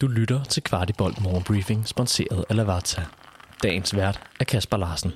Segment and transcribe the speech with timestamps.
[0.00, 3.02] Du lytter til Kvartibolt Morgenbriefing, sponsoreret af Lavazza.
[3.62, 5.10] Dagens vært er Kasper Larsen.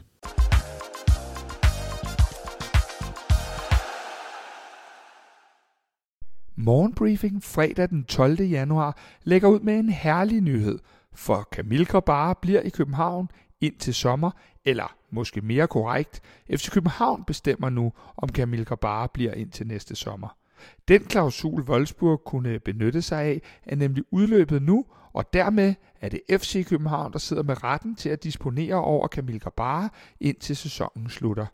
[6.56, 8.40] Morgenbriefing fredag den 12.
[8.40, 10.78] januar lægger ud med en herlig nyhed,
[11.14, 13.28] for Camille Grabara bliver i København
[13.60, 14.30] indtil sommer,
[14.64, 16.20] eller måske mere korrekt,
[16.50, 20.43] FC København bestemmer nu, om Camille Grabara bliver indtil næste sommer.
[20.88, 26.20] Den klausul Wolfsburg kunne benytte sig af, er nemlig udløbet nu, og dermed er det
[26.30, 29.88] FC København, der sidder med retten til at disponere over Kamil Gabara
[30.20, 31.46] indtil sæsonen slutter.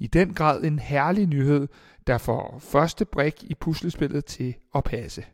[0.00, 1.68] I den grad en herlig nyhed,
[2.06, 5.24] der får første brik i puslespillet til at passe.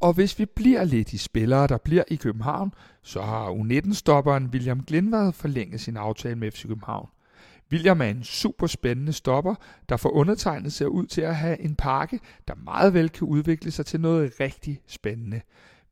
[0.00, 2.72] Og hvis vi bliver lidt i spillere, der bliver i København,
[3.02, 7.08] så har U19-stopperen William Glindvad forlænget sin aftale med FC København.
[7.72, 9.54] William er en super spændende stopper,
[9.88, 13.70] der for undertegnet ser ud til at have en pakke, der meget vel kan udvikle
[13.70, 15.40] sig til noget rigtig spændende.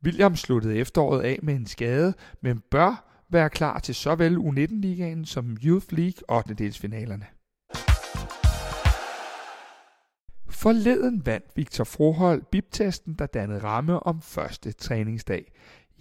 [0.05, 5.57] William sluttede efteråret af med en skade, men bør være klar til såvel U19-ligaen som
[5.65, 6.55] Youth League 8.
[6.55, 7.27] delsfinalerne.
[10.51, 15.53] Forleden vandt Victor Frohold biptesten, der dannede ramme om første træningsdag.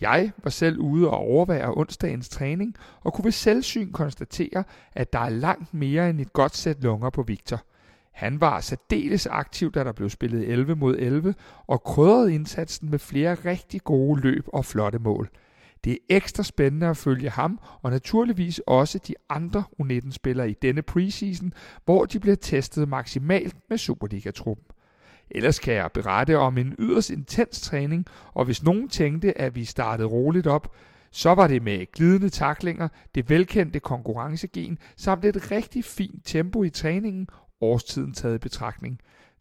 [0.02, 5.20] Jeg var selv ude og overvære onsdagens træning, og kunne ved selvsyn konstatere, at der
[5.20, 7.62] er langt mere end et godt sæt lunger på Victor.
[8.12, 11.36] Han var særdeles aktiv, da der blev spillet 11 mod 11,
[11.68, 15.30] og krydrede indsatsen med flere rigtig gode løb og flotte mål.
[15.84, 20.82] Det er ekstra spændende at følge ham, og naturligvis også de andre U19-spillere i denne
[20.82, 21.54] preseason,
[21.86, 24.66] hvor de bliver testet maksimalt med Superliga-truppen.
[25.32, 29.66] Ellers kan jeg berette om en yderst intens træning, og hvis nogen tænkte, at vi
[29.66, 30.76] startede roligt op,
[31.12, 36.70] så var det med glidende taklinger, det velkendte konkurrencegen, samt et rigtig fint tempo i
[36.70, 37.28] træningen,
[37.62, 39.00] årstiden taget i betragtning.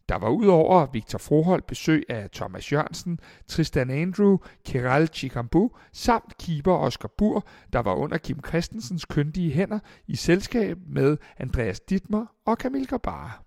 [0.09, 6.73] Der var udover Victor Froholt besøg af Thomas Jørgensen, Tristan Andrew, Keral Chikambu samt keeper
[6.73, 12.55] Oscar Bur, der var under Kim Christensens køndige hænder i selskab med Andreas Dittmer og
[12.55, 13.46] Camille Gabara.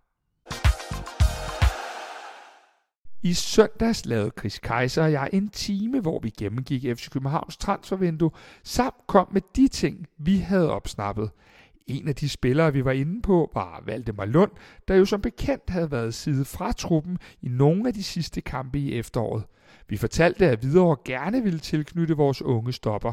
[3.22, 8.30] I søndags lavede Chris Kaiser og jeg en time, hvor vi gennemgik FC Københavns transfervindue,
[8.64, 11.30] samt kom med de ting, vi havde opsnappet.
[11.86, 14.50] En af de spillere, vi var inde på, var Valdemar Lund,
[14.88, 18.78] der jo som bekendt havde været side fra truppen i nogle af de sidste kampe
[18.78, 19.44] i efteråret.
[19.88, 23.12] Vi fortalte, at Hvidovre gerne ville tilknytte vores unge stopper.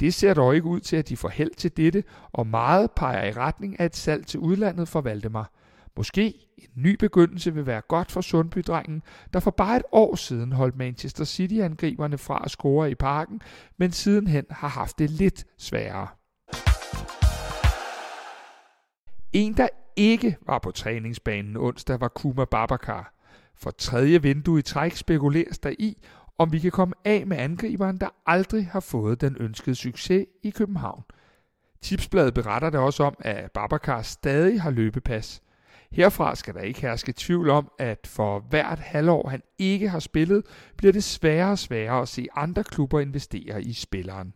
[0.00, 3.26] Det ser dog ikke ud til, at de får held til dette, og meget peger
[3.26, 5.52] i retning af et salg til udlandet for Valdemar.
[5.96, 8.58] Måske en ny begyndelse vil være godt for sundby
[9.32, 13.40] der for bare et år siden holdt Manchester City-angriberne fra at score i parken,
[13.76, 16.08] men sidenhen har haft det lidt sværere.
[19.32, 23.14] En, der ikke var på træningsbanen onsdag, var Kuma Babakar.
[23.54, 26.02] For tredje vindue i træk spekuleres der i,
[26.38, 30.50] om vi kan komme af med angriberen, der aldrig har fået den ønskede succes i
[30.50, 31.02] København.
[31.82, 35.42] Tipsbladet beretter der også om, at Babakar stadig har løbepas.
[35.92, 40.42] Herfra skal der ikke herske tvivl om, at for hvert halvår han ikke har spillet,
[40.76, 44.32] bliver det sværere og sværere at se andre klubber investere i spilleren.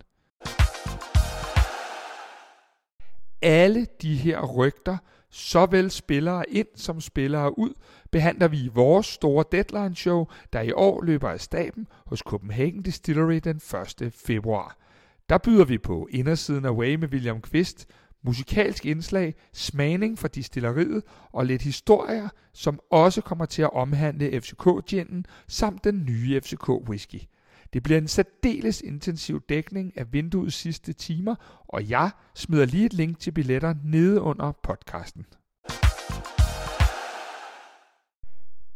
[3.42, 4.96] Alle de her rygter,
[5.30, 7.72] såvel spillere ind som spillere ud,
[8.10, 12.82] behandler vi i vores store deadline show, der i år løber af staben hos Copenhagen
[12.82, 13.60] Distillery den
[14.00, 14.12] 1.
[14.26, 14.76] februar.
[15.28, 17.88] Der byder vi på indersiden af Way med William Kvist,
[18.26, 25.26] musikalsk indslag, smagning fra distilleriet og lidt historier, som også kommer til at omhandle FCK-ginen
[25.48, 27.26] samt den nye FCK-whisky.
[27.72, 31.34] Det bliver en særdeles intensiv dækning af vinduets sidste timer,
[31.68, 35.26] og jeg smider lige et link til billetter nede under podcasten.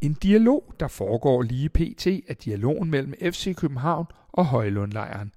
[0.01, 2.07] En dialog, der foregår lige pt.
[2.07, 5.33] af dialogen mellem FC København og Højlundlejren.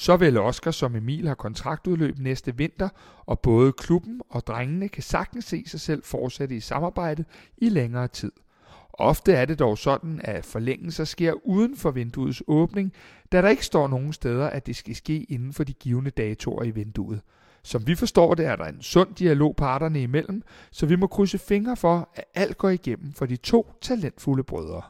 [0.00, 2.88] Såvel Oscar som Emil har kontraktudløb næste vinter,
[3.26, 7.26] og både klubben og drengene kan sagtens se sig selv fortsætte i samarbejdet
[7.56, 8.32] i længere tid.
[8.92, 12.92] Ofte er det dog sådan, at forlængelser sker uden for vinduets åbning,
[13.32, 16.64] da der ikke står nogen steder, at det skal ske inden for de givende datoer
[16.64, 17.20] i vinduet.
[17.62, 21.38] Som vi forstår det, er der en sund dialog parterne imellem, så vi må krydse
[21.38, 24.82] fingre for, at alt går igennem for de to talentfulde brødre.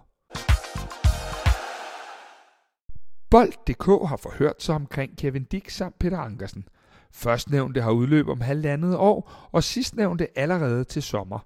[3.31, 6.69] Bold.dk har forhørt sig omkring Kevin Dick samt Peter Ankersen.
[7.13, 11.39] Førstnævnte har udløb om halvandet år, og sidstnævnte allerede til sommer.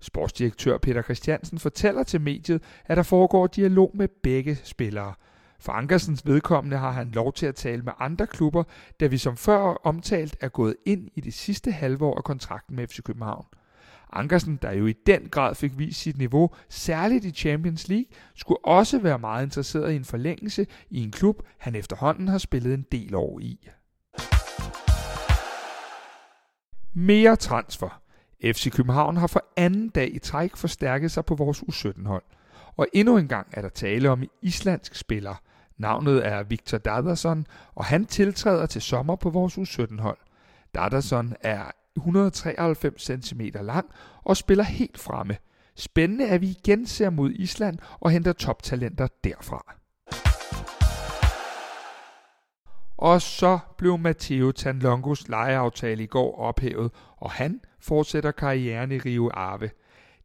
[0.00, 5.14] Sportsdirektør Peter Christiansen fortæller til mediet, at der foregår dialog med begge spillere.
[5.60, 8.64] For Ankersens vedkommende har han lov til at tale med andre klubber,
[9.00, 12.86] da vi som før omtalt er gået ind i det sidste halvår af kontrakten med
[12.86, 13.46] FC København.
[14.12, 18.64] Ankersen, der jo i den grad fik vist sit niveau, særligt i Champions League, skulle
[18.64, 22.86] også være meget interesseret i en forlængelse i en klub, han efterhånden har spillet en
[22.92, 23.68] del år i.
[26.94, 28.02] Mere transfer.
[28.44, 32.22] FC København har for anden dag i træk forstærket sig på vores U17-hold.
[32.76, 35.34] Og endnu en gang er der tale om en islandsk spiller.
[35.78, 40.18] Navnet er Victor Dadason, og han tiltræder til sommer på vores U17-hold.
[40.74, 43.90] Dadason er 193 cm lang
[44.22, 45.36] og spiller helt fremme.
[45.76, 49.74] Spændende at vi igen ser mod Island og henter toptalenter derfra.
[52.96, 59.30] Og så blev Matteo Tanlongos lejeaftale i går ophævet, og han fortsætter karrieren i Rio
[59.34, 59.70] Ave.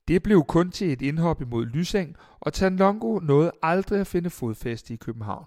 [0.07, 4.93] Det blev kun til et indhop imod Lyseng, og Tanlongo nåede aldrig at finde fodfæste
[4.93, 5.45] i København.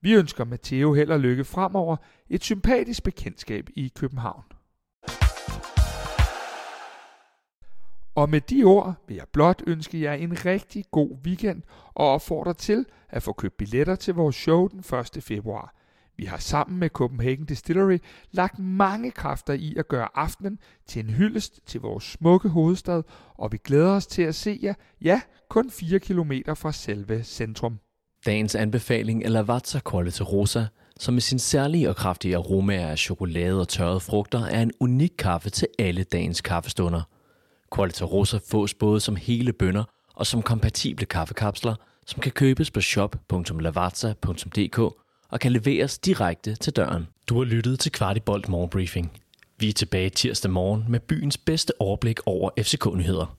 [0.00, 1.96] Vi ønsker Matteo held og lykke fremover,
[2.30, 4.42] et sympatisk bekendtskab i København.
[8.18, 11.62] Og med de ord vil jeg blot ønske jer en rigtig god weekend
[11.94, 14.78] og opfordre til at få købt billetter til vores show den
[15.16, 15.22] 1.
[15.22, 15.74] februar.
[16.16, 17.98] Vi har sammen med Copenhagen Distillery
[18.30, 23.02] lagt mange kræfter i at gøre aftenen til en hyldest til vores smukke hovedstad,
[23.34, 27.78] og vi glæder os til at se jer, ja, kun 4 km fra selve centrum.
[28.26, 30.64] Dagens anbefaling er Lavazza Quality Rosa,
[31.00, 35.12] som med sin særlige og kraftige aromaer af chokolade og tørrede frugter er en unik
[35.18, 37.02] kaffe til alle dagens kaffestunder.
[37.74, 39.84] Quality Rosa fås både som hele bønder
[40.14, 41.74] og som kompatible kaffekapsler,
[42.06, 44.78] som kan købes på shop.lavazza.dk
[45.30, 47.08] og kan leveres direkte til døren.
[47.28, 49.12] Du har lyttet til Kvartibolt Morgenbriefing.
[49.58, 53.36] Vi er tilbage tirsdag morgen med byens bedste overblik over FCK-nyheder.